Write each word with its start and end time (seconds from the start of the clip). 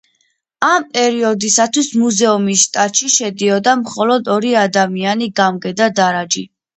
ამ 0.67 0.85
პერიოდისათვის 0.93 1.89
მუზეუმის 2.03 2.63
შტატში 2.67 3.09
შედიოდა 3.15 3.75
მხოლოდ 3.81 4.31
ორი 4.37 4.55
ადამიანი 4.63 5.29
გამგე 5.41 5.75
და 5.83 5.91
დარაჯი. 6.01 6.45